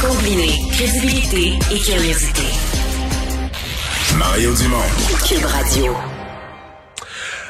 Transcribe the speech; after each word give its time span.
Combiner 0.00 0.50
crédibilité 0.72 1.58
et 1.72 1.78
curiosité. 1.78 2.42
Mario 4.18 4.54
Dumont. 4.54 4.78
Cube 5.26 5.44
Radio. 5.44 5.96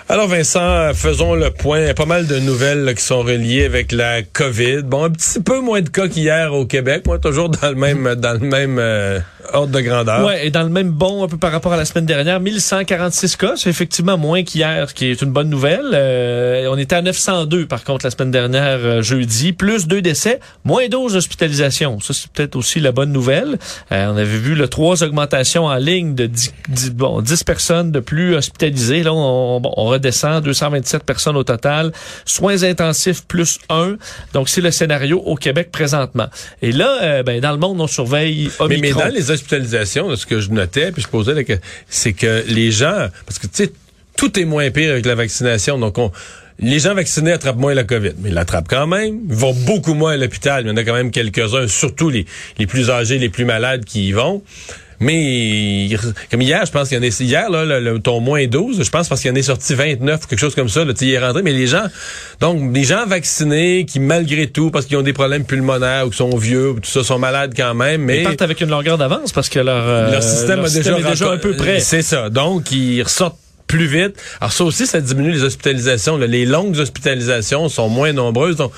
Alors 0.09 0.27
Vincent, 0.27 0.93
faisons 0.93 1.35
le 1.35 1.51
point. 1.51 1.95
Pas 1.95 2.04
mal 2.04 2.27
de 2.27 2.41
nouvelles 2.41 2.85
là, 2.85 2.95
qui 2.95 3.04
sont 3.04 3.22
reliées 3.22 3.64
avec 3.64 3.92
la 3.92 4.22
COVID. 4.22 4.82
Bon, 4.82 5.04
un 5.04 5.10
petit 5.10 5.40
peu 5.40 5.60
moins 5.60 5.82
de 5.82 5.88
cas 5.88 6.08
qu'hier 6.08 6.52
au 6.52 6.66
Québec. 6.66 7.04
Moi, 7.06 7.21
toujours 7.21 7.48
dans 7.48 7.68
le 7.68 7.76
même 7.76 8.16
dans 8.16 8.32
le 8.32 8.40
même 8.40 8.78
euh, 8.80 9.21
ordre 9.53 9.72
de 9.72 9.80
grandeur. 9.80 10.24
Ouais, 10.24 10.46
et 10.46 10.51
dans 10.51 10.62
le 10.62 10.69
même 10.69 10.90
bon 10.90 11.24
un 11.24 11.28
peu 11.28 11.37
par 11.37 11.53
rapport 11.53 11.72
à 11.72 11.76
la 11.76 11.85
semaine 11.85 12.06
dernière, 12.06 12.40
1146 12.40 13.37
cas, 13.37 13.53
c'est 13.56 13.71
effectivement 13.71 14.19
moins 14.19 14.42
qu'hier, 14.42 14.88
ce 14.88 14.94
qui 14.94 15.06
est 15.06 15.22
une 15.22 15.33
bonne 15.33 15.48
nouvelle. 15.48 15.90
Euh, 15.92 16.69
on 16.70 16.78
était 16.78 16.96
à 16.96 17.02
902 17.02 17.66
par 17.66 17.84
contre 17.84 18.05
la 18.05 18.10
semaine 18.10 18.30
dernière 18.30 18.78
euh, 18.78 19.02
jeudi, 19.02 19.52
plus 19.52 19.87
deux 19.87 20.02
décès, 20.02 20.41
moins 20.65 20.89
12 20.89 21.16
hospitalisations. 21.16 22.01
Ça 22.01 22.15
c'est 22.15 22.30
peut-être 22.30 22.56
aussi 22.56 22.80
la 22.80 22.92
bonne 22.92 23.12
nouvelle. 23.12 23.59
Euh, 23.92 24.06
on 24.06 24.16
avait 24.16 24.25
vu 24.25 24.55
le 24.55 24.69
trois 24.69 25.02
augmentations 25.02 25.67
en 25.67 25.77
ligne 25.77 26.14
de 26.14 26.27
10, 26.27 26.55
10, 26.69 26.91
bon, 26.92 27.20
10 27.20 27.45
personnes 27.45 27.92
de 27.92 28.01
plus 28.01 28.34
hospitalisées. 28.37 29.03
Là, 29.03 29.12
on, 29.12 29.56
on, 29.56 29.73
on 29.77 29.84
redescend 29.87 30.42
227 30.45 31.05
personnes 31.05 31.37
au 31.37 31.45
total. 31.45 31.92
Soins 32.25 32.62
intensifs 32.62 33.25
plus 33.27 33.59
1. 33.69 33.97
Donc 34.33 34.48
c'est 34.48 34.61
le 34.61 34.70
scénario 34.70 35.20
au 35.25 35.34
Québec 35.37 35.70
présentement. 35.73 36.28
Et 36.62 36.73
là, 36.73 36.98
euh, 37.03 37.23
ben, 37.23 37.41
dans 37.41 37.53
le 37.53 37.59
monde, 37.59 37.80
on 37.80 37.87
surveille 37.87 38.51
Omicron. 38.59 38.69
Mais, 38.69 38.77
mais 38.80 38.92
dans 38.92 39.14
les 39.14 39.30
ce 40.17 40.27
que 40.27 40.41
je 40.41 40.51
notais, 40.51 40.93
puis 40.93 41.03
je 41.03 41.09
posais, 41.09 41.35
la 41.35 41.43
c'est 41.89 42.12
que 42.12 42.45
les 42.47 42.71
gens, 42.71 43.09
parce 43.27 43.39
que 43.39 43.47
tu 43.47 43.65
sais, 43.65 43.73
tout 44.17 44.39
est 44.39 44.45
moins 44.45 44.71
pire 44.71 44.93
avec 44.93 45.07
la 45.07 45.15
vaccination, 45.15 45.79
donc 45.79 45.98
on, 45.98 46.12
les 46.61 46.79
gens 46.79 46.95
vaccinés 46.95 47.33
attrapent 47.33 47.57
moins 47.57 47.75
la 47.75 47.84
COVID, 47.84 48.12
mais 48.19 48.29
ils 48.29 48.34
l'attrapent 48.34 48.69
quand 48.69 48.87
même. 48.87 49.21
Ils 49.29 49.34
vont 49.34 49.55
beaucoup 49.55 49.95
moins 49.95 50.12
à 50.12 50.17
l'hôpital. 50.17 50.65
Il 50.65 50.69
y 50.69 50.71
en 50.71 50.77
a 50.77 50.84
quand 50.84 50.93
même 50.93 51.11
quelques-uns, 51.11 51.67
surtout 51.69 52.11
les, 52.11 52.27
les 52.59 52.67
plus 52.67 52.91
âgés, 52.91 53.19
les 53.19 53.31
plus 53.31 53.47
malades 53.47 53.84
qui 53.84 54.09
y 54.09 54.12
vont. 54.12 54.42
Mais 55.01 55.89
comme 56.31 56.43
hier, 56.43 56.65
je 56.67 56.70
pense 56.70 56.89
qu'il 56.89 56.98
y 56.98 57.01
en 57.01 57.03
a 57.03 57.06
hier 57.06 57.51
là, 57.51 57.65
le, 57.65 57.81
le, 57.81 57.98
ton 57.98 58.20
moins 58.20 58.47
12, 58.47 58.83
je 58.83 58.91
pense 58.91 59.09
parce 59.09 59.23
qu'il 59.23 59.31
y 59.31 59.33
en 59.33 59.37
est 59.37 59.42
sorti 59.42 59.75
29 59.75 60.27
quelque 60.27 60.39
chose 60.39 60.55
comme 60.55 60.69
ça, 60.69 60.84
là, 60.84 60.92
il 61.01 61.11
est 61.11 61.19
rentré 61.19 61.42
mais 61.42 61.53
les 61.53 61.67
gens 61.67 61.84
donc 62.41 62.75
les 62.75 62.84
gens 62.84 63.07
vaccinés 63.07 63.87
qui 63.87 63.98
malgré 63.98 64.47
tout 64.47 64.70
parce 64.70 64.84
qu'ils 64.84 64.98
ont 64.98 65.03
des 65.03 65.15
problèmes 65.15 65.45
pulmonaires 65.45 66.07
ou 66.07 66.11
qui 66.11 66.19
sont 66.19 66.37
vieux 66.37 66.70
ou 66.73 66.81
tout 66.81 66.91
ça 66.91 67.03
sont 67.03 67.19
malades 67.19 67.55
quand 67.57 67.75
même 67.75 68.03
mais 68.03 68.19
ils 68.19 68.25
partent 68.25 68.42
avec 68.42 68.61
une 68.61 68.69
longueur 68.69 68.98
d'avance 68.98 69.33
parce 69.33 69.48
que 69.48 69.59
leur 69.59 69.89
euh, 69.89 70.11
leur 70.11 70.23
système, 70.23 70.57
leur 70.57 70.67
a 70.67 70.69
système 70.69 70.97
déjà, 70.97 71.09
est 71.09 71.12
déjà 71.12 71.31
un 71.31 71.39
peu 71.39 71.57
prêt. 71.57 71.81
C'est 71.81 72.03
ça. 72.03 72.31
Donc 72.31 72.70
ils 72.70 73.03
ressortent 73.03 73.39
plus 73.67 73.87
vite. 73.87 74.17
Alors 74.41 74.53
ça 74.53 74.64
aussi 74.64 74.87
ça 74.87 75.01
diminue 75.01 75.31
les 75.31 75.45
hospitalisations, 75.45 76.17
là. 76.17 76.27
les 76.27 76.45
longues 76.45 76.79
hospitalisations 76.79 77.69
sont 77.69 77.89
moins 77.89 78.12
nombreuses 78.12 78.57
donc 78.57 78.73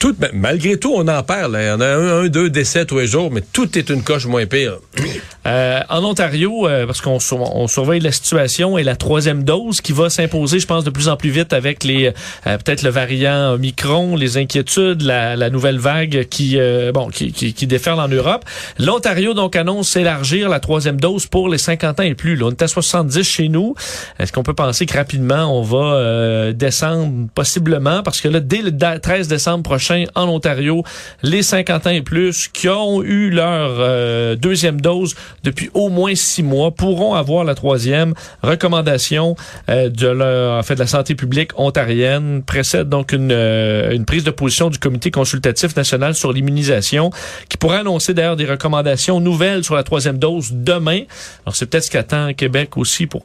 tout, 0.00 0.14
ben, 0.18 0.30
malgré 0.32 0.78
tout, 0.78 0.92
on 0.96 1.06
en. 1.06 1.20
Il 1.28 1.66
y 1.66 1.70
en 1.70 1.80
a 1.80 1.86
un, 1.86 2.22
un, 2.22 2.28
deux 2.28 2.48
décès 2.48 2.86
tous 2.86 2.98
les 2.98 3.06
jours, 3.06 3.30
mais 3.30 3.42
tout 3.52 3.78
est 3.78 3.90
une 3.90 4.02
coche 4.02 4.26
moins 4.26 4.46
pire. 4.46 4.78
Euh, 5.46 5.80
en 5.88 6.04
Ontario, 6.04 6.68
euh, 6.68 6.84
parce 6.84 7.00
qu'on 7.00 7.16
on 7.32 7.66
surveille 7.66 8.00
la 8.00 8.12
situation 8.12 8.76
et 8.76 8.82
la 8.82 8.94
troisième 8.94 9.42
dose 9.42 9.80
qui 9.80 9.92
va 9.92 10.10
s'imposer, 10.10 10.58
je 10.58 10.66
pense, 10.66 10.84
de 10.84 10.90
plus 10.90 11.08
en 11.08 11.16
plus 11.16 11.30
vite 11.30 11.54
avec 11.54 11.82
les 11.82 12.08
euh, 12.46 12.58
peut-être 12.58 12.82
le 12.82 12.90
variant 12.90 13.52
Omicron, 13.52 14.16
les 14.16 14.36
inquiétudes, 14.36 15.00
la, 15.00 15.36
la 15.36 15.48
nouvelle 15.48 15.78
vague 15.78 16.26
qui 16.28 16.58
euh, 16.58 16.92
bon 16.92 17.08
qui, 17.08 17.32
qui, 17.32 17.54
qui, 17.54 17.66
déferle 17.66 18.00
en 18.00 18.08
Europe. 18.08 18.44
L'Ontario 18.78 19.32
donc 19.32 19.56
annonce 19.56 19.96
élargir 19.96 20.50
la 20.50 20.60
troisième 20.60 21.00
dose 21.00 21.24
pour 21.24 21.48
les 21.48 21.56
50 21.56 22.00
ans 22.00 22.02
et 22.02 22.14
plus. 22.14 22.36
Là, 22.36 22.46
on 22.48 22.50
est 22.50 22.60
à 22.60 22.68
70 22.68 23.22
chez 23.22 23.48
nous. 23.48 23.74
Est-ce 24.18 24.32
qu'on 24.32 24.42
peut 24.42 24.52
penser 24.52 24.84
que 24.84 24.92
rapidement 24.92 25.58
on 25.58 25.62
va 25.62 25.94
euh, 25.94 26.52
descendre? 26.52 27.28
Possiblement 27.34 28.02
parce 28.02 28.20
que 28.20 28.28
là 28.28 28.40
dès 28.40 28.60
le 28.60 28.76
13 29.00 29.26
décembre 29.26 29.62
prochain 29.62 29.89
en 30.14 30.28
Ontario, 30.28 30.84
les 31.22 31.42
50 31.42 31.86
ans 31.86 31.90
et 31.90 32.02
plus 32.02 32.48
qui 32.48 32.68
ont 32.68 33.02
eu 33.02 33.30
leur 33.30 33.76
euh, 33.78 34.36
deuxième 34.36 34.80
dose 34.80 35.14
depuis 35.44 35.70
au 35.74 35.88
moins 35.88 36.14
six 36.14 36.42
mois 36.42 36.70
pourront 36.70 37.14
avoir 37.14 37.44
la 37.44 37.54
troisième 37.54 38.14
recommandation 38.42 39.36
euh, 39.68 39.88
de 39.88 40.08
leur, 40.08 40.58
en 40.58 40.62
fait, 40.62 40.74
de 40.74 40.80
la 40.80 40.86
santé 40.86 41.14
publique 41.14 41.52
ontarienne 41.58 42.42
précède 42.42 42.88
donc 42.88 43.12
une, 43.12 43.32
euh, 43.32 43.92
une 43.92 44.04
prise 44.04 44.24
de 44.24 44.30
position 44.30 44.70
du 44.70 44.78
comité 44.78 45.10
consultatif 45.10 45.76
national 45.76 46.14
sur 46.14 46.32
l'immunisation 46.32 47.10
qui 47.48 47.56
pourrait 47.56 47.78
annoncer 47.78 48.14
d'ailleurs 48.14 48.36
des 48.36 48.46
recommandations 48.46 49.20
nouvelles 49.20 49.64
sur 49.64 49.74
la 49.74 49.82
troisième 49.82 50.18
dose 50.18 50.50
demain. 50.52 51.02
Alors 51.44 51.56
c'est 51.56 51.66
peut-être 51.66 51.84
ce 51.84 51.90
qu'attend 51.90 52.32
Québec 52.34 52.76
aussi 52.76 53.06
pour 53.06 53.24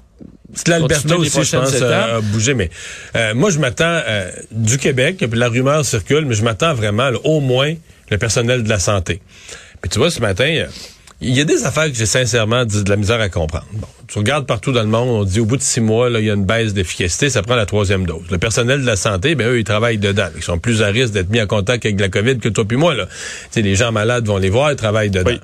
L'Alberta 0.67 1.17
aussi, 1.17 1.43
je 1.43 1.57
pense, 1.57 1.81
a 1.81 2.21
bougé. 2.21 2.53
Mais 2.53 2.69
euh, 3.15 3.33
moi, 3.33 3.49
je 3.49 3.59
m'attends 3.59 4.01
euh, 4.07 4.31
du 4.51 4.77
Québec, 4.77 5.17
puis 5.17 5.39
la 5.39 5.49
rumeur 5.49 5.83
circule, 5.85 6.25
mais 6.25 6.35
je 6.35 6.43
m'attends 6.43 6.73
vraiment 6.73 7.09
là, 7.09 7.17
au 7.23 7.39
moins 7.39 7.73
le 8.09 8.17
personnel 8.17 8.63
de 8.63 8.69
la 8.69 8.79
santé. 8.79 9.21
Puis 9.81 9.89
tu 9.89 9.99
vois, 9.99 10.11
ce 10.11 10.21
matin, 10.21 10.65
il 11.21 11.35
y 11.35 11.41
a 11.41 11.45
des 11.45 11.65
affaires 11.65 11.87
que 11.87 11.95
j'ai 11.95 12.05
sincèrement 12.05 12.65
de 12.65 12.89
la 12.89 12.95
misère 12.95 13.21
à 13.21 13.29
comprendre. 13.29 13.65
Bon, 13.73 13.87
tu 14.07 14.19
regardes 14.19 14.45
partout 14.45 14.71
dans 14.71 14.81
le 14.81 14.87
monde, 14.87 15.09
on 15.09 15.23
dit 15.23 15.39
au 15.39 15.45
bout 15.45 15.57
de 15.57 15.61
six 15.61 15.81
mois, 15.81 16.09
il 16.09 16.25
y 16.25 16.29
a 16.29 16.33
une 16.33 16.45
baisse 16.45 16.73
d'efficacité, 16.73 17.29
ça 17.29 17.41
prend 17.41 17.55
la 17.55 17.65
troisième 17.65 18.05
dose. 18.05 18.23
Le 18.29 18.37
personnel 18.37 18.81
de 18.81 18.85
la 18.85 18.95
santé, 18.95 19.35
ben 19.35 19.47
eux, 19.47 19.59
ils 19.59 19.63
travaillent 19.63 19.97
dedans. 19.97 20.27
Ils 20.35 20.43
sont 20.43 20.59
plus 20.59 20.81
à 20.81 20.87
risque 20.87 21.13
d'être 21.13 21.29
mis 21.29 21.41
en 21.41 21.47
contact 21.47 21.85
avec 21.85 21.99
la 21.99 22.09
COVID 22.09 22.39
que 22.39 22.49
toi 22.49 22.65
puis 22.65 22.77
moi. 22.77 22.93
Là. 22.93 23.07
sais, 23.51 23.61
les 23.61 23.75
gens 23.75 23.91
malades 23.91 24.27
vont 24.27 24.37
les 24.37 24.49
voir, 24.49 24.71
ils 24.71 24.75
travaillent 24.75 25.09
dedans. 25.09 25.31
Oui. 25.31 25.39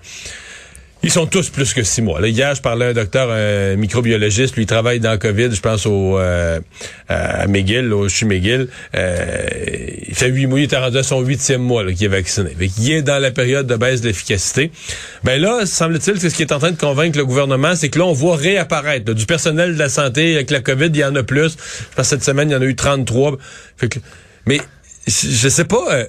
Ils 1.03 1.12
sont 1.12 1.25
tous 1.25 1.50
plus 1.50 1.73
que 1.73 1.81
six 1.81 2.01
mois. 2.01 2.22
Là, 2.22 2.28
hier, 2.28 2.53
je 2.53 2.62
parlais 2.62 2.85
à 2.85 2.89
un 2.89 2.94
docteur 2.94 3.31
un 3.31 3.75
microbiologiste, 3.75 4.56
lui 4.56 4.63
il 4.63 4.67
travaille 4.67 5.00
dans 5.00 5.12
le 5.12 5.17
COVID, 5.17 5.50
je 5.51 5.59
pense 5.59 5.88
au 5.88 6.19
euh, 6.19 6.59
à 7.09 7.47
McGill, 7.47 7.91
au. 7.91 8.06
Euh, 8.06 9.47
il 10.07 10.16
fait 10.16 10.28
huit 10.28 10.45
mois, 10.45 10.59
il 10.59 10.72
est 10.72 10.78
rendu 10.78 10.97
à 10.97 11.03
son 11.03 11.22
huitième 11.22 11.62
mois 11.62 11.84
qu'il 11.91 12.06
est 12.06 12.07
vacciné. 12.07 12.51
Fait 12.57 12.69
il 12.78 12.91
est 12.91 13.01
dans 13.01 13.17
la 13.19 13.31
période 13.31 13.66
de 13.66 13.75
baisse 13.75 14.01
d'efficacité. 14.01 14.72
Ben 15.23 15.41
là, 15.41 15.66
semble-t-il 15.66 16.19
que 16.19 16.29
ce 16.29 16.35
qui 16.35 16.44
est 16.44 16.51
en 16.51 16.59
train 16.59 16.72
de 16.72 16.78
convaincre 16.78 17.18
le 17.18 17.25
gouvernement, 17.25 17.75
c'est 17.75 17.89
que 17.89 17.97
là, 17.97 18.06
on 18.06 18.13
voit 18.13 18.35
réapparaître 18.35 19.07
là, 19.07 19.13
du 19.16 19.25
personnel 19.25 19.73
de 19.73 19.79
la 19.79 19.89
santé 19.89 20.35
avec 20.35 20.51
la 20.51 20.59
COVID, 20.59 20.88
il 20.88 20.97
y 20.97 21.03
en 21.03 21.16
a 21.16 21.23
plus. 21.23 21.57
Je 21.57 21.95
pense 21.95 21.95
que 21.95 22.03
cette 22.03 22.23
semaine, 22.23 22.50
il 22.50 22.53
y 22.53 22.56
en 22.56 22.62
a 22.62 22.66
eu 22.66 22.75
33. 22.75 23.38
Fait 23.78 23.89
que, 23.89 24.00
mais 24.45 24.59
je 25.07 25.50
sais 25.50 25.66
pas. 25.66 25.83
Euh, 25.89 26.06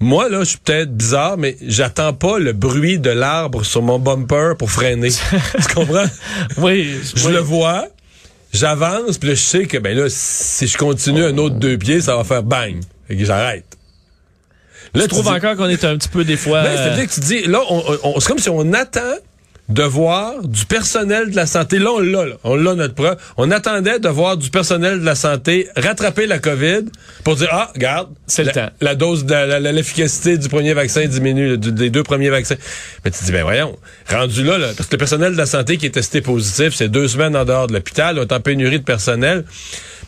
moi, 0.00 0.28
là, 0.28 0.40
je 0.40 0.50
suis 0.50 0.58
peut-être 0.58 0.94
bizarre, 0.94 1.36
mais 1.36 1.56
j'attends 1.62 2.12
pas 2.12 2.38
le 2.38 2.52
bruit 2.52 2.98
de 2.98 3.10
l'arbre 3.10 3.64
sur 3.64 3.82
mon 3.82 3.98
bumper 3.98 4.54
pour 4.58 4.70
freiner. 4.70 5.10
tu 5.10 5.74
comprends? 5.74 6.06
oui. 6.58 6.98
Je 7.14 7.26
oui. 7.26 7.32
le 7.32 7.38
vois, 7.38 7.86
j'avance, 8.52 9.18
puis 9.18 9.30
là, 9.30 9.34
je 9.34 9.40
sais 9.40 9.66
que, 9.66 9.78
ben 9.78 9.96
là, 9.96 10.06
si 10.08 10.66
je 10.66 10.76
continue 10.76 11.24
un 11.24 11.38
autre 11.38 11.56
deux 11.56 11.78
pieds, 11.78 12.00
ça 12.00 12.16
va 12.16 12.24
faire 12.24 12.42
bang. 12.42 12.80
Fait 13.08 13.16
que 13.16 13.24
j'arrête. 13.24 13.64
Là, 14.94 15.02
tu 15.02 15.08
trouves 15.08 15.24
dis... 15.24 15.30
encore 15.30 15.56
qu'on 15.56 15.68
est 15.68 15.84
un 15.84 15.96
petit 15.96 16.08
peu 16.08 16.24
des 16.24 16.36
fois... 16.36 16.62
Ben, 16.62 16.76
c'est-à-dire 16.76 17.08
que 17.08 17.12
tu 17.12 17.20
dis, 17.20 17.42
là, 17.44 17.60
on, 17.68 17.82
on, 18.04 18.20
c'est 18.20 18.28
comme 18.28 18.38
si 18.38 18.48
on 18.48 18.72
attend 18.72 19.14
de 19.68 19.82
voir 19.82 20.42
du 20.42 20.66
personnel 20.66 21.30
de 21.30 21.36
la 21.36 21.46
santé. 21.46 21.78
Là, 21.78 21.90
on 21.92 22.00
l'a, 22.00 22.26
là. 22.26 22.34
On 22.44 22.54
l'a 22.54 22.74
notre 22.74 22.94
preuve. 22.94 23.16
On 23.36 23.50
attendait 23.50 23.98
de 23.98 24.08
voir 24.08 24.36
du 24.36 24.50
personnel 24.50 25.00
de 25.00 25.04
la 25.04 25.14
santé 25.14 25.68
rattraper 25.74 26.26
la 26.26 26.38
COVID 26.38 26.84
pour 27.24 27.36
dire, 27.36 27.48
ah, 27.50 27.70
regarde, 27.74 28.10
c'est 28.26 28.44
le 28.44 28.52
temps. 28.52 28.68
La 28.80 28.94
dose, 28.94 29.24
de 29.24 29.70
l'efficacité 29.70 30.36
du 30.36 30.48
premier 30.48 30.74
vaccin 30.74 31.06
diminue, 31.06 31.56
des 31.56 31.90
deux 31.90 32.02
premiers 32.02 32.30
vaccins. 32.30 32.56
Mais 33.04 33.10
tu 33.10 33.20
te 33.20 33.24
dis, 33.24 33.32
ben 33.32 33.42
voyons, 33.42 33.76
rendu 34.10 34.44
là, 34.44 34.58
là, 34.58 34.68
parce 34.76 34.88
que 34.88 34.94
le 34.94 34.98
personnel 34.98 35.32
de 35.32 35.38
la 35.38 35.46
santé 35.46 35.78
qui 35.78 35.86
est 35.86 35.90
testé 35.90 36.20
positif, 36.20 36.74
c'est 36.74 36.88
deux 36.88 37.08
semaines 37.08 37.36
en 37.36 37.44
dehors 37.44 37.66
de 37.66 37.72
l'hôpital, 37.72 38.18
on 38.18 38.22
est 38.22 38.32
en 38.32 38.40
pénurie 38.40 38.78
de 38.78 38.84
personnel. 38.84 39.44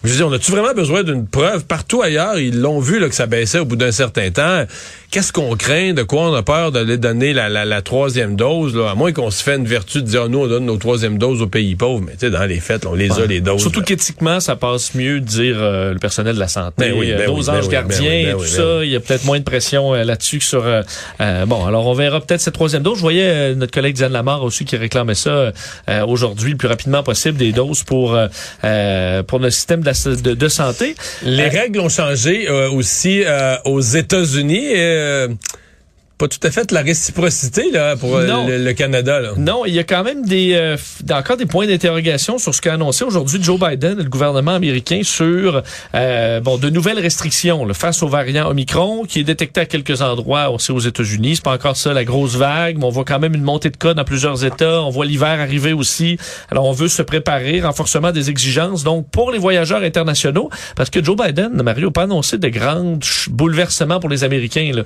Je 0.05 0.11
veux 0.11 0.17
dire, 0.17 0.29
on 0.29 0.33
a-tu 0.33 0.53
vraiment 0.53 0.75
besoin 0.75 1.03
d'une 1.03 1.27
preuve? 1.27 1.65
Partout 1.65 2.03
ailleurs, 2.03 2.39
ils 2.39 2.61
l'ont 2.61 2.81
vu 2.81 2.99
là, 2.99 3.09
que 3.09 3.15
ça 3.15 3.27
baissait 3.27 3.59
au 3.59 3.65
bout 3.65 3.77
d'un 3.77 3.93
certain 3.93 4.31
temps. 4.31 4.65
Qu'est-ce 5.17 5.33
qu'on 5.33 5.57
craint? 5.57 5.95
De 5.95 6.03
quoi 6.03 6.29
on 6.29 6.35
a 6.35 6.43
peur 6.43 6.73
d'aller 6.73 6.99
donner 6.99 7.33
la, 7.33 7.49
la, 7.49 7.65
la, 7.65 7.81
troisième 7.81 8.37
dose? 8.37 8.77
Là? 8.77 8.91
À 8.91 8.95
moins 8.95 9.15
qu'on 9.15 9.31
se 9.31 9.43
fait 9.43 9.57
une 9.57 9.65
vertu 9.65 10.03
de 10.03 10.07
dire, 10.07 10.25
oh, 10.27 10.29
nous, 10.29 10.41
on 10.41 10.47
donne 10.47 10.67
nos 10.67 10.77
troisième 10.77 11.17
doses 11.17 11.41
aux 11.41 11.47
pays 11.47 11.75
pauvres. 11.75 12.05
Mais 12.05 12.13
tu 12.13 12.19
sais, 12.19 12.31
dans 12.31 12.45
les 12.45 12.61
fêtes, 12.61 12.85
on 12.85 12.93
les 12.93 13.11
ouais. 13.11 13.23
a, 13.23 13.27
les 13.27 13.41
doses. 13.41 13.63
Surtout 13.63 13.81
qu'éthiquement, 13.81 14.41
ça 14.41 14.57
passe 14.57 14.95
mieux 14.95 15.21
de 15.21 15.25
dire 15.25 15.57
euh, 15.59 15.95
le 15.95 15.99
personnel 15.99 16.35
de 16.35 16.39
la 16.39 16.49
santé, 16.49 16.91
ben 16.91 16.95
oui, 16.99 17.15
ben 17.17 17.29
nos 17.29 17.39
oui, 17.39 17.49
anges 17.49 17.65
ben 17.65 17.71
gardiens 17.71 18.11
oui, 18.11 18.27
et 18.29 18.33
tout 18.33 18.45
ça. 18.45 18.85
Il 18.85 18.91
y 18.91 18.95
a 18.95 19.01
peut-être 19.01 19.25
moins 19.25 19.39
de 19.39 19.45
pression 19.45 19.95
euh, 19.95 20.05
là-dessus 20.05 20.41
que 20.41 20.45
sur... 20.45 20.67
Euh, 20.67 21.47
bon, 21.47 21.65
alors 21.65 21.87
on 21.87 21.95
verra 21.95 22.21
peut-être 22.21 22.43
cette 22.43 22.53
troisième 22.53 22.83
dose. 22.83 22.97
Je 22.97 23.01
voyais 23.01 23.55
notre 23.55 23.73
collègue 23.73 23.97
Diane 23.97 24.13
Lamar 24.13 24.43
aussi 24.43 24.67
qui 24.67 24.77
réclamait 24.77 25.15
ça 25.15 25.51
aujourd'hui 26.07 26.51
le 26.51 26.59
plus 26.59 26.69
rapidement 26.69 27.03
possible, 27.03 27.39
des 27.39 27.53
doses 27.53 27.85
pour, 27.85 28.19
pour 29.27 29.39
le 29.39 29.51
système 29.51 29.81
de, 29.81 30.21
de, 30.21 30.35
de 30.35 30.49
santé. 30.49 30.95
Les 31.23 31.45
euh, 31.45 31.49
règles 31.49 31.81
ont 31.81 31.89
changé 31.89 32.51
euh, 32.51 32.69
aussi 32.71 33.23
euh, 33.25 33.57
aux 33.65 33.81
États-Unis. 33.81 34.75
euh, 35.07 35.29
pas 36.19 36.29
tout 36.29 36.39
à 36.45 36.51
fait 36.51 36.73
la 36.73 36.81
réciprocité 36.81 37.71
là, 37.71 37.95
pour 37.95 38.17
euh, 38.17 38.59
le, 38.59 38.73
Canada. 38.73 39.21
Là. 39.21 39.33
Non, 39.37 39.67
il 39.67 39.75
y 39.75 39.79
a 39.79 39.85
quand 39.85 40.03
même 40.03 40.25
des 40.25 40.55
euh, 40.55 40.77
encore 41.11 41.37
des 41.37 41.45
points 41.45 41.67
d'interrogation 41.67 42.39
sur 42.39 42.55
ce 42.55 42.63
qu'a 42.63 42.75
annoncé 42.75 43.05
aujourd'hui 43.05 43.43
Joe 43.43 43.61
Biden 43.61 44.01
et 44.01 44.03
le 44.03 44.09
gouvernement 44.09 44.53
américain 44.53 45.01
sur 45.05 45.63
euh, 45.95 46.41
bon 46.41 46.57
de 46.57 46.71
nouvelles 46.71 47.01
restrictions 47.01 47.67
là, 47.67 47.75
face 47.75 48.03
au 48.03 48.09
variant 48.09 48.49
Omicron 48.49 49.05
qui 49.05 49.21
est 49.21 49.25
détecté 49.25 49.61
à 49.61 49.67
quelques 49.67 50.01
endroits 50.01 50.49
aussi 50.49 50.73
aux 50.73 50.79
États-Unis. 50.79 51.37
C'est 51.37 51.45
pas 51.45 51.53
encore 51.53 51.77
ça 51.77 51.93
la 51.93 52.05
grosse 52.05 52.37
vague, 52.37 52.79
mais 52.79 52.85
on 52.85 52.91
voit 52.91 53.05
quand 53.05 53.19
même 53.19 53.35
une 53.35 53.43
montée 53.43 53.69
de 53.69 53.77
cas 53.77 53.93
dans 53.93 54.05
plusieurs 54.05 54.43
États. 54.43 54.83
On 54.83 54.91
voit 54.91 55.05
l'hiver 55.05 55.39
arriver 55.39 55.75
aussi. 55.75 56.17
Alors 56.51 56.65
on 56.65 56.73
veut 56.73 56.89
se 56.89 57.03
préparer, 57.03 57.61
renforcement 57.61 58.13
des 58.13 58.31
exigences 58.31 58.85
donc 58.85 59.11
pour 59.11 59.33
les 59.33 59.39
voyageurs 59.39 59.83
internationaux 59.83 60.49
parce 60.77 60.89
que 60.89 61.05
Joe 61.05 61.17
Biden, 61.17 61.61
Mario, 61.63 61.91
pas 61.91 62.05
annoncé 62.05 62.39
de 62.39 62.49
grands 62.49 62.99
bouleversements 63.29 64.01
pour 64.01 64.09
les 64.09 64.25
Américains. 64.25 64.73
Là. 64.73 64.83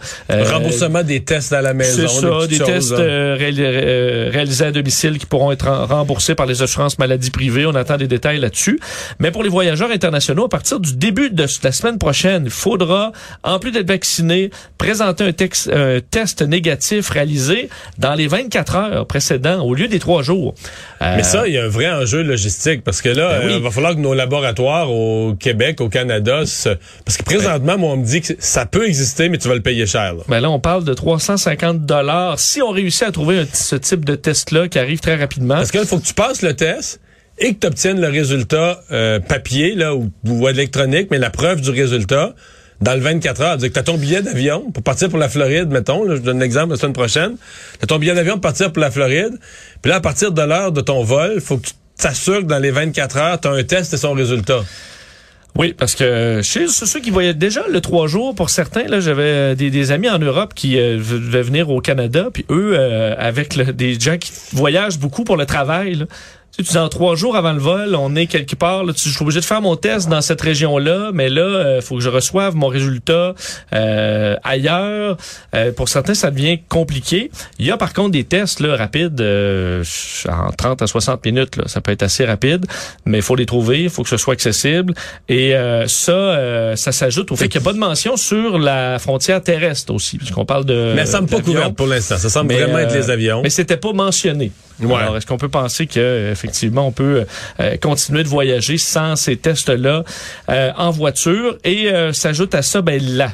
Remboursement 0.51 1.05
des 1.05 1.20
tests 1.23 1.53
à 1.53 1.63
la 1.63 1.75
maison. 1.75 2.09
C'est 2.09 2.21
ça, 2.21 2.47
des, 2.47 2.59
tests 2.59 2.93
euh, 2.93 3.37
euh, 3.41 4.31
réalisés 4.33 4.65
à 4.65 4.73
domicile 4.73 5.19
qui 5.19 5.27
pourront 5.27 5.53
être 5.53 5.69
remboursés 5.69 6.35
par 6.35 6.47
les 6.47 6.63
assurances 6.63 6.99
maladies 6.99 7.31
privées. 7.31 7.67
On 7.67 7.75
attend 7.75 7.97
des 7.97 8.09
détails 8.09 8.39
là-dessus. 8.39 8.81
Mais 9.19 9.31
pour 9.31 9.43
les 9.43 9.49
voyageurs 9.49 9.91
internationaux, 9.91 10.45
à 10.45 10.49
partir 10.49 10.81
du 10.81 10.95
début 10.95 11.31
de 11.31 11.47
la 11.63 11.73
semaine 11.73 11.99
prochaine, 11.99 12.45
il 12.45 12.51
faudra, 12.51 13.13
en 13.43 13.59
plus 13.59 13.73
d'être 13.73 13.89
vacciné, 13.89 14.51
présenter 14.79 15.25
un, 15.25 15.33
texte, 15.33 15.71
un 15.73 16.01
test 16.01 16.43
négatif 16.43 17.09
réalisé 17.11 17.69
dans 17.99 18.15
les 18.15 18.27
24 18.27 18.77
heures 18.77 19.07
précédentes 19.07 19.61
au 19.63 19.75
lieu 19.75 19.89
des 19.89 19.99
trois 19.99 20.23
jours. 20.23 20.55
Euh, 21.03 21.17
Mais 21.17 21.23
ça, 21.23 21.47
il 21.47 21.55
y 21.55 21.59
a 21.59 21.65
un 21.65 21.69
vrai 21.69 21.91
enjeu 21.91 22.23
logistique 22.23 22.83
parce 22.85 23.03
que 23.03 23.09
là, 23.09 23.41
ben 23.41 23.51
il 23.51 23.63
va 23.63 23.71
falloir 23.71 23.95
que 23.95 24.01
nos 24.01 24.15
laboratoires 24.15 24.91
au 24.91 25.35
Québec, 25.35 25.81
au 25.81 25.89
Canada, 25.89 26.43
parce 27.05 27.17
que 27.17 27.23
présentement, 27.25 27.79
moi, 27.79 27.93
on 27.93 27.97
me 27.97 28.05
dit 28.05 28.21
que 28.21 28.35
ça 28.39 28.67
peut 28.67 28.87
exister, 28.87 29.29
mais 29.29 29.39
tu 29.39 29.49
vas 29.49 29.55
le 29.55 29.63
payer 29.63 29.87
cher. 29.87 30.15
Là, 30.15 30.23
ben 30.29 30.41
là 30.41 30.51
on 30.51 30.61
parle 30.61 30.85
de 30.85 30.95
350 31.19 31.87
dollars 31.87 32.39
si 32.39 32.63
on 32.63 32.71
réussit 32.71 33.03
à 33.03 33.11
trouver 33.11 33.45
ce 33.53 33.75
type 33.75 34.05
de 34.05 34.15
test-là 34.15 34.69
qui 34.69 34.79
arrive 34.79 35.01
très 35.01 35.17
rapidement. 35.17 35.57
Parce 35.57 35.73
qu'il 35.73 35.85
faut 35.85 35.99
que 35.99 36.07
tu 36.07 36.15
passes 36.15 36.43
le 36.43 36.55
test 36.55 37.01
et 37.39 37.55
que 37.55 37.59
tu 37.59 37.67
obtiennes 37.67 38.01
le 38.01 38.09
résultat 38.09 38.83
euh, 38.93 39.19
papier 39.19 39.77
ou, 40.29 40.49
électronique, 40.49 41.09
mais 41.11 41.19
la 41.19 41.31
preuve 41.31 41.61
du 41.63 41.71
résultat 41.71 42.35
dans 42.81 42.95
le 42.95 43.01
24 43.01 43.41
heures. 43.43 43.59
tu 43.59 43.67
as 43.75 43.83
ton 43.83 43.99
billet 43.99 44.23
d'avion 44.23 44.71
pour 44.71 44.83
partir 44.83 45.09
pour 45.09 45.19
la 45.19 45.29
Floride, 45.29 45.69
mettons, 45.69 46.09
je 46.09 46.21
donne 46.21 46.39
l'exemple 46.39 46.71
la 46.71 46.77
semaine 46.77 46.93
prochaine. 46.93 47.33
Tu 47.79 47.85
as 47.85 47.87
ton 47.87 47.99
billet 47.99 48.15
d'avion 48.15 48.35
pour 48.35 48.43
partir 48.43 48.73
pour 48.73 48.81
la 48.81 48.91
Floride. 48.91 49.37
Puis 49.83 49.91
là, 49.91 49.97
à 49.97 50.01
partir 50.01 50.31
de 50.31 50.43
l'heure 50.43 50.71
de 50.71 50.81
ton 50.81 51.03
vol, 51.03 51.41
faut 51.41 51.59
que 51.59 51.67
tu 51.67 51.73
t'assures 51.99 52.39
que 52.39 52.47
dans 52.47 52.59
les 52.59 52.71
24 52.71 53.17
heures, 53.17 53.41
tu 53.41 53.49
as 53.49 53.51
un 53.51 53.65
test 53.65 53.93
et 53.93 53.97
son 53.97 54.13
résultat. 54.13 54.61
Oui, 55.59 55.75
parce 55.77 55.95
que 55.95 56.41
chez 56.43 56.69
ceux 56.69 57.01
qui 57.01 57.11
voyaient 57.11 57.35
déjà 57.35 57.63
le 57.69 57.81
trois 57.81 58.07
jours, 58.07 58.35
pour 58.35 58.51
certains, 58.51 58.85
là, 58.85 59.01
j'avais 59.01 59.23
euh, 59.23 59.55
des, 59.55 59.93
amis 59.93 60.09
en 60.09 60.19
Europe 60.19 60.55
qui 60.55 60.79
euh, 60.79 60.97
devaient 60.97 61.43
venir 61.43 61.71
au 61.71 61.81
Canada, 61.81 62.29
puis 62.33 62.45
eux, 62.51 62.73
euh, 62.75 63.15
avec 63.19 63.59
des 63.59 63.99
gens 63.99 64.17
qui 64.17 64.33
voyagent 64.53 64.99
beaucoup 64.99 65.25
pour 65.25 65.37
le 65.37 65.47
travail, 65.47 66.07
tu 66.57 66.65
sais, 66.65 66.83
tu 66.83 66.89
trois 66.91 67.15
jours 67.15 67.37
avant 67.37 67.53
le 67.53 67.61
vol, 67.61 67.95
on 67.95 68.17
est 68.17 68.27
quelque 68.27 68.57
part, 68.57 68.85
là, 68.85 68.93
tu, 68.93 69.09
je 69.09 69.15
suis 69.15 69.23
obligé 69.23 69.41
de 69.41 69.45
faire 69.45 69.63
mon 69.63 69.77
test 69.77 70.09
dans 70.09 70.21
cette 70.21 70.41
région-là, 70.41 71.11
mais 71.15 71.29
là, 71.29 71.43
il 71.43 71.67
euh, 71.67 71.81
faut 71.81 71.97
que 71.97 72.03
je 72.03 72.09
reçoive 72.09 72.57
mon 72.57 72.67
résultat 72.67 73.35
euh, 73.73 74.37
ailleurs. 74.43 75.17
Euh, 75.55 75.73
pour 75.73 75.89
certains, 75.89 76.15
ça 76.15 76.31
devient 76.31 76.59
compliqué. 76.69 77.31
Il 77.59 77.67
y 77.67 77.71
a 77.71 77.77
par 77.77 77.93
contre 77.93 78.11
des 78.11 78.25
tests 78.25 78.61
là, 78.61 78.77
rapides 78.77 79.21
en 79.21 80.53
30 80.57 80.83
à 80.83 80.87
60 80.87 81.25
minutes. 81.25 81.57
Là, 81.57 81.65
ça 81.67 81.81
peut 81.81 81.93
être 81.93 82.03
assez 82.03 82.25
rapide, 82.25 82.67
mais 83.05 83.19
il 83.19 83.23
faut 83.23 83.37
les 83.37 83.47
trouver, 83.47 83.85
il 83.85 83.91
faut 83.91 84.03
que 84.03 84.09
ce 84.09 84.17
soit 84.17 84.35
accessible. 84.35 84.95
Et 85.29 85.55
ça, 85.87 86.77
ça 86.77 86.93
s'ajoute 86.93 87.33
au 87.33 87.37
fait 87.37 87.49
qu'il 87.49 87.61
n'y 87.61 87.65
a 87.65 87.69
pas 87.69 87.75
de 87.75 87.79
mention 87.79 88.17
sur 88.17 88.59
la 88.59 88.99
frontière 88.99 89.43
terrestre 89.43 89.93
aussi, 89.95 90.19
puisqu'on 90.19 90.45
parle 90.45 90.65
de... 90.65 90.93
Mais 90.95 91.07
ça 91.07 91.19
semble 91.19 91.29
pas 91.29 91.41
couvert 91.41 91.73
pour 91.75 91.87
l'instant. 91.87 92.19
Ça 92.19 92.29
semble 92.29 92.53
vraiment 92.55 92.79
être 92.79 92.95
les 92.95 93.11
avions. 93.11 93.43
Mais 93.43 93.51
c'était 93.51 93.77
pas 93.77 93.93
mentionné. 93.93 94.53
Alors, 94.83 95.17
est-ce 95.17 95.27
qu'on 95.27 95.39
peut 95.39 95.49
penser 95.49 95.87
que 95.87 96.31
effectivement 96.31 96.87
on 96.87 96.93
peut 96.93 97.27
euh, 97.61 97.77
continuer 97.77 98.23
de 98.23 98.29
voyager 98.29 98.79
sans 98.79 99.17
ces 99.17 99.37
tests-là 99.37 100.05
euh, 100.49 100.73
en 100.77 100.91
voiture? 100.91 101.59
Et 101.65 101.91
euh, 101.93 102.13
s'ajoute 102.13 102.55
à 102.55 102.63
ça 102.63 102.83
ben 102.83 103.03
là 103.03 103.33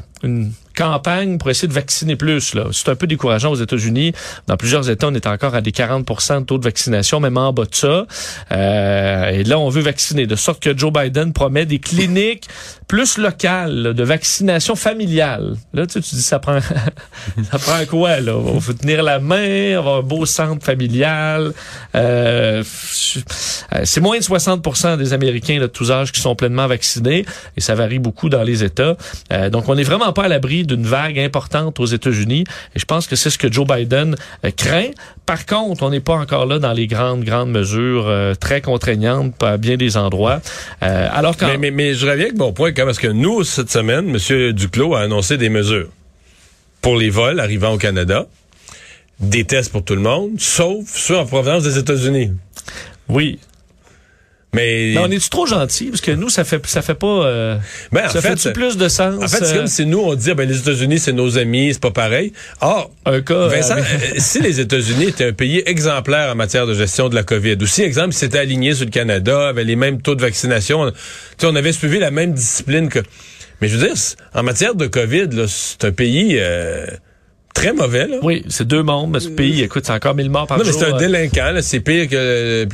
campagne 0.76 1.38
pour 1.38 1.50
essayer 1.50 1.66
de 1.66 1.72
vacciner 1.72 2.14
plus. 2.14 2.54
Là. 2.54 2.66
C'est 2.72 2.88
un 2.88 2.94
peu 2.94 3.06
décourageant 3.06 3.50
aux 3.50 3.56
États-Unis. 3.56 4.12
Dans 4.46 4.56
plusieurs 4.56 4.88
États, 4.88 5.08
on 5.08 5.14
est 5.14 5.26
encore 5.26 5.54
à 5.54 5.60
des 5.60 5.72
40% 5.72 6.40
de 6.40 6.44
taux 6.44 6.58
de 6.58 6.64
vaccination, 6.64 7.18
même 7.18 7.36
en 7.36 7.52
bas 7.52 7.64
de 7.64 7.74
ça. 7.74 8.06
Euh, 8.52 9.30
et 9.30 9.44
là, 9.44 9.58
on 9.58 9.68
veut 9.68 9.82
vacciner, 9.82 10.26
de 10.26 10.36
sorte 10.36 10.62
que 10.62 10.76
Joe 10.76 10.92
Biden 10.92 11.32
promet 11.32 11.66
des 11.66 11.78
cliniques 11.78 12.48
plus 12.88 13.18
locales 13.18 13.94
de 13.94 14.04
vaccination 14.04 14.76
familiale. 14.76 15.56
Là, 15.74 15.86
tu, 15.86 15.94
sais, 15.94 16.00
tu 16.00 16.14
dis, 16.14 16.22
ça 16.22 16.38
prend, 16.38 16.60
ça 17.50 17.58
prend 17.58 17.84
quoi 17.88 18.20
là? 18.20 18.36
On 18.36 18.58
va 18.58 18.74
tenir 18.74 19.02
la 19.02 19.18
main, 19.18 19.76
avoir 19.76 19.96
un 19.96 20.02
beau 20.02 20.24
centre 20.26 20.64
familial. 20.64 21.52
Euh, 21.94 22.62
c'est 23.84 24.00
moins 24.00 24.18
de 24.18 24.22
60 24.22 24.98
des 24.98 25.12
Américains 25.12 25.58
de 25.58 25.66
tous 25.66 25.90
âges 25.90 26.12
qui 26.12 26.20
sont 26.20 26.36
pleinement 26.36 26.66
vaccinés, 26.66 27.24
et 27.56 27.60
ça 27.60 27.74
varie 27.74 27.98
beaucoup 27.98 28.28
dans 28.28 28.42
les 28.42 28.62
États. 28.62 28.96
Euh, 29.32 29.50
donc, 29.50 29.68
on 29.68 29.74
n'est 29.74 29.82
vraiment 29.82 30.12
pas 30.12 30.24
à 30.24 30.28
l'abri 30.28 30.64
d'une 30.66 30.84
vague 30.84 31.18
importante 31.18 31.80
aux 31.80 31.86
États-Unis. 31.86 32.44
Et 32.74 32.78
je 32.78 32.84
pense 32.84 33.06
que 33.06 33.16
c'est 33.16 33.30
ce 33.30 33.38
que 33.38 33.50
Joe 33.50 33.66
Biden 33.66 34.16
euh, 34.44 34.50
craint. 34.50 34.90
Par 35.24 35.46
contre, 35.46 35.82
on 35.82 35.90
n'est 35.90 36.00
pas 36.00 36.16
encore 36.16 36.46
là 36.46 36.58
dans 36.58 36.72
les 36.72 36.86
grandes, 36.86 37.24
grandes 37.24 37.50
mesures 37.50 38.06
euh, 38.06 38.34
très 38.34 38.60
contraignantes 38.60 39.42
à 39.42 39.56
bien 39.56 39.76
des 39.76 39.96
endroits. 39.96 40.40
Euh, 40.82 41.08
alors 41.12 41.36
quand... 41.36 41.48
mais, 41.58 41.70
mais, 41.70 41.94
je 41.94 42.06
reviens 42.06 42.26
avec 42.26 42.36
mon 42.36 42.52
point, 42.52 42.72
parce 42.72 42.98
que 42.98 43.08
nous, 43.08 43.44
cette 43.44 43.70
semaine, 43.70 44.14
M. 44.14 44.52
Duclos 44.52 44.94
a 44.94 45.00
annoncé 45.00 45.36
des 45.36 45.48
mesures 45.48 45.88
pour 46.82 46.96
les 46.96 47.10
vols 47.10 47.40
arrivant 47.40 47.72
au 47.72 47.78
Canada, 47.78 48.26
des 49.18 49.44
tests 49.44 49.72
pour 49.72 49.84
tout 49.84 49.94
le 49.94 50.02
monde, 50.02 50.32
sauf 50.38 50.86
ceux 50.86 51.16
en 51.16 51.26
provenance 51.26 51.64
des 51.64 51.78
États-Unis. 51.78 52.32
Oui, 53.08 53.38
mais, 54.54 54.96
on 54.98 55.10
est 55.10 55.30
trop 55.30 55.46
gentil 55.46 55.86
parce 55.86 56.00
que 56.00 56.12
nous 56.12 56.30
ça 56.30 56.44
fait 56.44 56.64
ça 56.66 56.80
fait 56.80 56.94
pas 56.94 57.06
euh, 57.06 57.58
ben, 57.92 58.08
ça 58.08 58.22
fait, 58.22 58.52
plus 58.52 58.76
de 58.76 58.88
sens. 58.88 59.22
En 59.22 59.28
fait, 59.28 59.44
c'est 59.44 59.54
comme 59.54 59.64
euh, 59.64 59.66
si 59.66 59.84
nous 59.84 59.98
on 59.98 60.14
dit 60.14 60.32
ben 60.34 60.48
les 60.48 60.58
États-Unis 60.58 60.98
c'est 60.98 61.12
nos 61.12 61.36
amis, 61.36 61.74
c'est 61.74 61.82
pas 61.82 61.90
pareil. 61.90 62.32
Or 62.60 62.90
un 63.04 63.20
cas 63.20 63.48
Vincent, 63.48 63.76
euh, 63.76 64.14
si 64.16 64.40
les 64.40 64.60
États-Unis 64.60 65.08
étaient 65.08 65.28
un 65.28 65.32
pays 65.32 65.62
exemplaire 65.66 66.32
en 66.32 66.36
matière 66.36 66.66
de 66.66 66.72
gestion 66.72 67.08
de 67.08 67.14
la 67.14 67.22
Covid, 67.22 67.56
ou 67.60 67.66
si 67.66 67.82
exemple 67.82 68.14
s'était 68.14 68.38
aligné 68.38 68.74
sur 68.74 68.86
le 68.86 68.90
Canada, 68.90 69.48
avait 69.48 69.64
les 69.64 69.76
mêmes 69.76 70.00
taux 70.00 70.14
de 70.14 70.22
vaccination, 70.22 70.90
on 71.42 71.56
avait 71.56 71.72
suivi 71.72 71.98
la 71.98 72.10
même 72.10 72.32
discipline 72.32 72.88
que 72.88 73.00
mais 73.60 73.68
je 73.68 73.76
veux 73.76 73.86
dire 73.86 73.96
en 74.34 74.42
matière 74.42 74.74
de 74.74 74.86
Covid 74.86 75.28
c'est 75.48 75.84
un 75.84 75.92
pays 75.92 76.40
très 77.52 77.72
mauvais. 77.72 78.06
Là. 78.06 78.16
Oui, 78.22 78.44
c'est 78.48 78.66
deux 78.66 78.82
mondes. 78.82 79.10
Mais 79.10 79.20
ce 79.20 79.28
pays, 79.28 79.62
écoute, 79.62 79.84
c'est 79.86 79.92
encore 79.92 80.14
mille 80.14 80.28
morts 80.28 80.46
par 80.46 80.58
jour. 80.58 80.66
Non, 80.66 80.72
mais 80.72 80.78
c'est 80.78 80.92
un 80.92 80.96
délinquant. 80.96 81.58
C'est 81.62 81.80
pire 81.80 82.06
que 82.06 82.68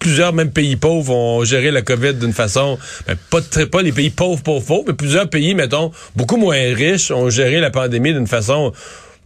plusieurs 0.00 0.32
même 0.32 0.50
pays 0.50 0.74
pauvres 0.74 1.14
ont 1.14 1.44
géré 1.44 1.70
la 1.70 1.82
COVID 1.82 2.14
d'une 2.14 2.32
façon, 2.32 2.78
ben, 3.06 3.16
pas 3.30 3.40
très, 3.40 3.66
pas 3.66 3.82
les 3.82 3.92
pays 3.92 4.10
pauvres 4.10 4.42
pauvres 4.42 4.66
pauvres, 4.66 4.84
mais 4.88 4.94
plusieurs 4.94 5.30
pays, 5.30 5.54
mettons, 5.54 5.92
beaucoup 6.16 6.38
moins 6.38 6.58
riches 6.74 7.12
ont 7.12 7.30
géré 7.30 7.60
la 7.60 7.70
pandémie 7.70 8.12
d'une 8.12 8.26
façon 8.26 8.72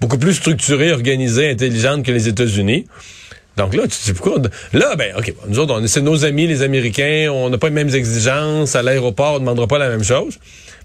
beaucoup 0.00 0.18
plus 0.18 0.34
structurée, 0.34 0.92
organisée, 0.92 1.48
intelligente 1.48 2.04
que 2.04 2.12
les 2.12 2.28
États-Unis. 2.28 2.84
Donc 3.56 3.74
là, 3.74 3.84
tu 3.84 3.96
te 3.96 4.04
dis 4.04 4.12
pourquoi? 4.12 4.42
Là, 4.72 4.96
ben, 4.96 5.14
OK, 5.16 5.32
nous 5.48 5.58
autres, 5.60 5.86
c'est 5.86 6.02
nos 6.02 6.24
amis, 6.24 6.46
les 6.46 6.62
Américains, 6.62 7.30
on 7.32 7.48
n'a 7.48 7.56
pas 7.56 7.68
les 7.68 7.74
mêmes 7.74 7.94
exigences. 7.94 8.74
À 8.74 8.82
l'aéroport, 8.82 9.30
on 9.30 9.34
ne 9.34 9.38
demandera 9.40 9.68
pas 9.68 9.78
la 9.78 9.88
même 9.88 10.02
chose. 10.02 10.38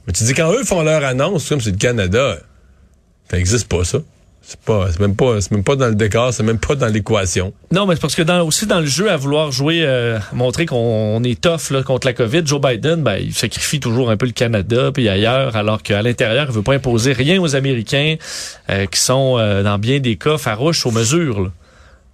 Mais 0.05 0.13
tu 0.13 0.23
dis, 0.23 0.33
quand 0.33 0.53
eux 0.53 0.63
font 0.63 0.83
leur 0.83 1.03
annonce, 1.03 1.49
comme 1.49 1.59
c'est 1.59 1.71
le 1.71 1.77
Canada, 1.77 2.37
ça 3.29 3.37
n'existe 3.37 3.67
pas, 3.67 3.83
ça. 3.83 3.99
C'est 4.41 4.59
pas, 4.61 4.87
même 4.99 5.15
pas, 5.15 5.37
même 5.51 5.63
pas 5.63 5.75
dans 5.75 5.87
le 5.87 5.95
décor, 5.95 6.33
c'est 6.33 6.43
même 6.43 6.57
pas 6.57 6.73
dans 6.73 6.87
l'équation. 6.87 7.53
Non, 7.71 7.85
mais 7.85 7.95
c'est 7.95 8.01
parce 8.01 8.15
que 8.15 8.23
dans, 8.23 8.41
aussi 8.41 8.65
dans 8.65 8.79
le 8.79 8.87
jeu, 8.87 9.11
à 9.11 9.17
vouloir 9.17 9.51
jouer, 9.51 9.83
euh, 9.83 10.17
montrer 10.33 10.65
qu'on 10.65 11.23
est 11.23 11.39
tough 11.39 11.69
là, 11.69 11.83
contre 11.83 12.07
la 12.07 12.13
COVID, 12.13 12.41
Joe 12.45 12.59
Biden, 12.59 13.03
ben, 13.03 13.17
il 13.17 13.33
sacrifie 13.33 13.79
toujours 13.79 14.09
un 14.09 14.17
peu 14.17 14.25
le 14.25 14.31
Canada 14.31 14.91
puis 14.91 15.07
ailleurs, 15.07 15.55
alors 15.55 15.83
qu'à 15.83 16.01
l'intérieur, 16.01 16.47
il 16.49 16.55
veut 16.55 16.63
pas 16.63 16.73
imposer 16.73 17.13
rien 17.13 17.39
aux 17.39 17.55
Américains 17.55 18.15
euh, 18.69 18.85
qui 18.87 18.99
sont 18.99 19.35
euh, 19.37 19.61
dans 19.61 19.77
bien 19.77 19.99
des 19.99 20.15
cas 20.15 20.37
farouches 20.37 20.85
aux 20.85 20.91
mesures. 20.91 21.51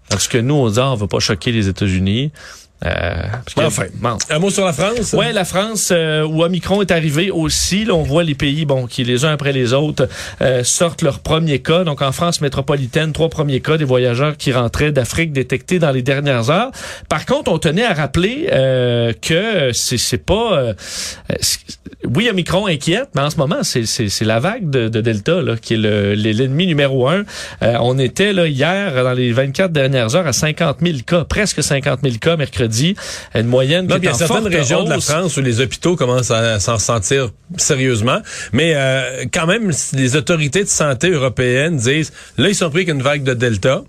Parce 0.10 0.28
que 0.28 0.38
nous, 0.38 0.56
on 0.56 0.70
dit, 0.70 0.80
ah, 0.80 0.92
on 0.92 0.96
veut 0.96 1.08
pas 1.08 1.20
choquer 1.20 1.52
les 1.52 1.68
États-Unis. 1.68 2.32
Euh, 2.86 3.24
enfin, 3.58 3.86
un 4.30 4.40
mot 4.40 4.50
sur 4.50 4.66
la 4.66 4.74
France? 4.74 5.14
Ouais, 5.14 5.34
la 5.34 5.46
France 5.46 5.90
euh, 5.92 6.24
où 6.24 6.44
Omicron 6.44 6.82
est 6.82 6.92
arrivé 6.92 7.32
aussi. 7.32 7.86
Là, 7.86 7.96
on 7.96 8.04
voit 8.04 8.24
les 8.24 8.36
pays, 8.36 8.66
bon, 8.66 8.86
qui 8.86 9.04
les 9.04 9.26
uns 9.26 9.32
après 9.32 9.54
les 9.54 9.74
autres 9.74 10.08
euh, 10.42 10.64
sortent 10.64 11.02
leur 11.02 11.20
premier 11.20 11.60
cas. 11.60 11.84
Donc 11.84 12.02
en 12.02 12.12
France 12.12 12.42
métropolitaine, 12.42 13.12
trois 13.12 13.30
premiers 13.30 13.62
cas 13.62 13.78
des 13.78 13.86
voyageurs 13.86 14.38
qui 14.38 14.52
rentraient 14.52 14.92
d'Afrique 14.92 15.32
détectés 15.32 15.80
dans 15.80 15.92
les 15.92 16.02
dernières 16.02 16.50
heures. 16.50 16.72
Par 17.10 17.26
contre, 17.26 17.52
on 17.52 17.58
tenait 17.58 17.86
à 17.86 17.94
rappeler 17.94 18.50
euh, 18.52 19.14
que 19.20 19.72
c'est 19.74 19.98
c'est 19.98 20.18
pas, 20.18 20.60
euh, 20.60 20.74
oui, 22.04 22.30
Omicron 22.30 22.68
inquiète, 22.68 23.10
mais 23.16 23.22
en 23.22 23.30
ce 23.30 23.38
moment 23.38 23.64
c'est 23.64 23.86
c'est 23.86 24.26
la 24.26 24.40
vague 24.40 24.70
de, 24.70 24.90
de, 24.90 25.02
Delta 25.02 25.42
là 25.42 25.56
qui 25.58 25.74
est 25.74 25.78
l'ennemi 25.78 26.68
numéro 26.68 27.08
un. 27.08 27.24
on 27.62 27.98
était 27.98 28.34
là 28.34 28.48
hier 28.48 29.04
dans 29.04 29.14
les 29.14 29.32
24 29.32 29.72
dernières 29.72 30.16
heures 30.16 30.28
à 30.28 30.34
50 30.34 30.78
000 30.82 30.98
cas, 31.06 31.24
presque 31.24 31.64
50 31.64 32.02
000 32.04 32.16
cas 32.20 32.38
mercredi 32.38 32.75
vendredi. 32.76 32.96
Une 33.34 33.48
moyenne 33.48 33.88
qui 33.88 33.94
est 33.94 33.98
il 33.98 34.06
y 34.06 34.08
a 34.08 34.14
certaines 34.14 34.48
régions 34.48 34.84
de 34.84 34.90
la 34.90 35.00
France 35.00 35.38
où 35.38 35.42
les 35.42 35.62
hôpitaux 35.62 35.96
commencent 35.96 36.32
à 36.32 36.60
s'en 36.60 36.80
sentir 36.80 37.30
sérieusement. 37.58 38.20
Mais 38.54 38.74
euh, 38.76 39.26
quand 39.34 39.48
même, 39.48 39.72
les 39.94 40.16
autorités 40.16 40.64
de 40.64 40.70
santé 40.70 41.10
européennes 41.10 41.78
disent, 41.78 42.12
là, 42.38 42.50
ils 42.50 42.56
sont 42.56 42.70
pris 42.70 42.86
qu'une 42.86 43.02
vague 43.02 43.24
de 43.24 43.34
Delta. 43.34 43.84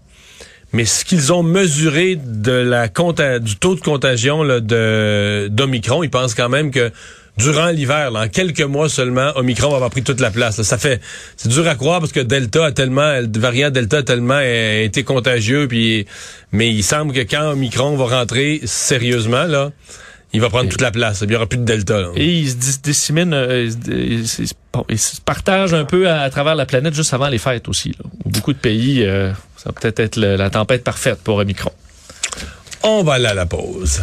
Mais 0.72 0.84
ce 0.84 1.04
qu'ils 1.04 1.32
ont 1.32 1.42
mesuré 1.42 2.16
de 2.16 2.52
la 2.52 2.88
du 2.88 3.56
taux 3.56 3.76
de 3.76 3.80
contagion 3.80 4.44
de 4.44 5.48
d'Omicron, 5.48 6.02
ils 6.02 6.10
pensent 6.10 6.34
quand 6.34 6.48
même 6.48 6.70
que 6.70 6.90
durant 7.36 7.68
l'hiver, 7.68 8.12
en 8.14 8.28
quelques 8.28 8.62
mois 8.62 8.88
seulement, 8.88 9.32
Omicron 9.36 9.70
va 9.70 9.76
avoir 9.76 9.90
pris 9.90 10.02
toute 10.02 10.20
la 10.20 10.30
place. 10.30 10.62
Ça 10.62 10.78
fait, 10.78 11.00
c'est 11.36 11.48
dur 11.48 11.66
à 11.68 11.74
croire 11.74 12.00
parce 12.00 12.12
que 12.12 12.20
Delta 12.20 12.66
a 12.66 12.72
tellement, 12.72 13.20
le 13.20 13.38
variant 13.38 13.70
Delta 13.70 13.98
a 13.98 14.02
tellement 14.02 14.40
été 14.40 15.04
contagieux, 15.04 15.68
puis, 15.68 16.06
mais 16.52 16.70
il 16.70 16.82
semble 16.82 17.12
que 17.12 17.20
quand 17.20 17.50
Omicron 17.50 17.96
va 17.96 18.18
rentrer 18.18 18.60
sérieusement 18.64 19.44
là, 19.44 19.70
il 20.32 20.40
va 20.40 20.50
prendre 20.50 20.68
toute 20.68 20.80
la 20.80 20.90
place. 20.90 21.20
Il 21.22 21.28
n'y 21.28 21.36
aura 21.36 21.46
plus 21.46 21.58
de 21.58 21.64
Delta. 21.64 22.10
Et 22.14 22.26
il 22.26 22.50
se 22.50 22.78
dissémine, 22.82 23.32
euh, 23.32 23.70
il, 23.88 24.26
se 24.26 25.20
partage 25.24 25.72
un 25.72 25.84
peu 25.84 26.10
à, 26.10 26.28
travers 26.30 26.54
la 26.54 26.66
planète 26.66 26.94
juste 26.94 27.14
avant 27.14 27.28
les 27.28 27.38
fêtes 27.38 27.68
aussi. 27.68 27.94
beaucoup 28.24 28.52
de 28.52 28.58
pays, 28.58 29.04
euh, 29.04 29.32
ça 29.56 29.70
va 29.70 29.72
peut-être 29.72 30.00
être 30.00 30.16
la 30.16 30.50
tempête 30.50 30.84
parfaite 30.84 31.20
pour 31.22 31.36
Omicron. 31.36 31.72
On 32.82 33.02
va 33.02 33.14
aller 33.14 33.26
à 33.26 33.34
la 33.34 33.46
pause. 33.46 34.02